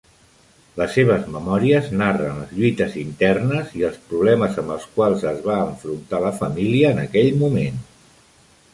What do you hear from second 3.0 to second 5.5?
internes i els problemes amb els quals es